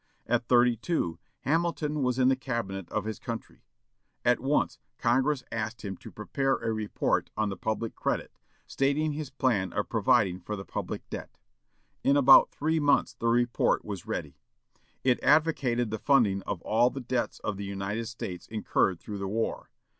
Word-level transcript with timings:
At 0.25 0.47
thirty 0.47 0.75
two 0.77 1.19
Hamilton 1.41 2.01
was 2.01 2.17
in 2.17 2.27
the 2.27 2.35
Cabinet 2.35 2.89
of 2.89 3.05
his 3.05 3.19
country. 3.19 3.61
At 4.25 4.39
once 4.39 4.79
Congress 4.97 5.43
asked 5.51 5.85
him 5.85 5.95
to 5.97 6.09
prepare 6.11 6.55
a 6.55 6.73
report 6.73 7.29
on 7.37 7.49
the 7.49 7.55
public 7.55 7.93
credit, 7.93 8.31
stating 8.65 9.13
his 9.13 9.29
plan 9.29 9.71
of 9.73 9.89
providing 9.89 10.39
for 10.39 10.55
the 10.55 10.65
public 10.65 11.07
debt. 11.11 11.37
In 12.03 12.17
about 12.17 12.49
three 12.49 12.79
months 12.79 13.13
the 13.13 13.27
report 13.27 13.85
was 13.85 14.07
ready. 14.07 14.39
It 15.03 15.21
advocated 15.21 15.91
the 15.91 15.99
funding 15.99 16.41
of 16.47 16.63
all 16.63 16.89
the 16.89 16.99
debts 17.01 17.37
of 17.41 17.57
the 17.57 17.65
United 17.65 18.07
States 18.07 18.47
incurred 18.47 18.99
through 18.99 19.19
the 19.19 19.27
war. 19.27 19.69